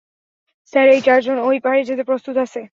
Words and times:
Sir, 0.73 0.87
এই 0.87 1.01
চারজন 1.01 1.37
ওই 1.39 1.57
পাড়ে 1.59 1.81
যেতে 1.83 2.03
প্রস্তুত 2.03 2.35
আছে। 2.37 2.61